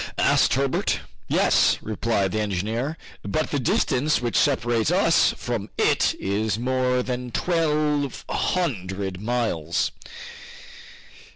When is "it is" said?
5.77-6.57